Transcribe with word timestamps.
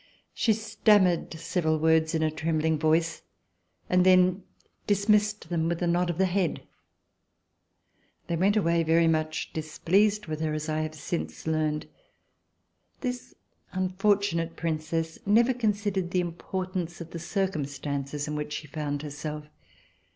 She 0.33 0.53
stammered 0.53 1.31
several 1.35 1.77
words 1.77 2.15
in 2.15 2.23
a 2.23 2.31
trembling 2.31 2.79
voice 2.79 3.21
and 3.87 4.03
then 4.03 4.41
dismissed 4.87 5.47
them 5.49 5.69
with 5.69 5.79
a 5.83 5.85
nod 5.85 6.09
of 6.09 6.17
the 6.17 6.25
head. 6.25 6.63
They 8.25 8.35
went 8.35 8.57
away 8.57 8.81
very 8.81 9.07
much 9.07 9.53
displeased 9.53 10.25
with 10.25 10.39
her, 10.39 10.53
as 10.55 10.67
I 10.67 10.79
have 10.79 10.95
since 10.95 11.45
learned. 11.45 11.85
This 13.01 13.35
unfortunate 13.73 14.55
Princess 14.55 15.19
never 15.23 15.53
considered 15.53 16.09
the 16.09 16.19
importance 16.21 16.99
of 16.99 17.11
the 17.11 17.19
cir 17.19 17.47
cumstances 17.49 18.27
in 18.27 18.35
which 18.35 18.53
she 18.53 18.65
found 18.65 19.03
herself. 19.03 19.45